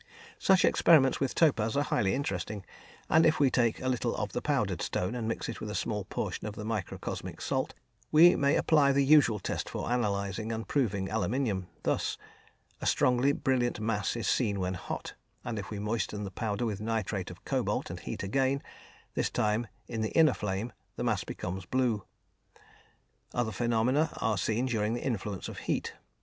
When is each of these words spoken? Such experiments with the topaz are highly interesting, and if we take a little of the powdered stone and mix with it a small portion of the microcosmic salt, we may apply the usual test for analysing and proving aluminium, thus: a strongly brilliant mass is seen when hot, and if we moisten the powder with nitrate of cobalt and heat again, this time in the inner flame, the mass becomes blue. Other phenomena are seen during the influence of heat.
Such 0.39 0.65
experiments 0.65 1.19
with 1.19 1.35
the 1.35 1.35
topaz 1.41 1.77
are 1.77 1.83
highly 1.83 2.15
interesting, 2.15 2.65
and 3.07 3.23
if 3.23 3.39
we 3.39 3.51
take 3.51 3.79
a 3.83 3.87
little 3.87 4.15
of 4.15 4.31
the 4.31 4.41
powdered 4.41 4.81
stone 4.81 5.13
and 5.13 5.27
mix 5.27 5.47
with 5.47 5.61
it 5.61 5.69
a 5.69 5.75
small 5.75 6.05
portion 6.05 6.47
of 6.47 6.55
the 6.55 6.65
microcosmic 6.65 7.39
salt, 7.39 7.75
we 8.11 8.35
may 8.35 8.55
apply 8.55 8.91
the 8.93 9.05
usual 9.05 9.37
test 9.37 9.69
for 9.69 9.91
analysing 9.91 10.51
and 10.51 10.67
proving 10.67 11.07
aluminium, 11.11 11.67
thus: 11.83 12.17
a 12.81 12.87
strongly 12.87 13.31
brilliant 13.31 13.79
mass 13.79 14.15
is 14.15 14.27
seen 14.27 14.59
when 14.59 14.73
hot, 14.73 15.13
and 15.45 15.59
if 15.59 15.69
we 15.69 15.77
moisten 15.77 16.23
the 16.23 16.31
powder 16.31 16.65
with 16.65 16.81
nitrate 16.81 17.29
of 17.29 17.45
cobalt 17.45 17.91
and 17.91 17.99
heat 17.99 18.23
again, 18.23 18.63
this 19.13 19.29
time 19.29 19.67
in 19.87 20.01
the 20.01 20.09
inner 20.13 20.33
flame, 20.33 20.73
the 20.95 21.03
mass 21.03 21.23
becomes 21.23 21.67
blue. 21.67 22.03
Other 23.35 23.51
phenomena 23.51 24.09
are 24.19 24.39
seen 24.39 24.65
during 24.65 24.95
the 24.95 25.03
influence 25.05 25.47
of 25.47 25.59
heat. 25.59 25.93